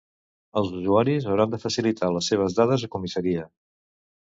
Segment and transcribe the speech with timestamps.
[0.61, 3.51] Els usuaris hauran de facilitar les seves dades a comissaria.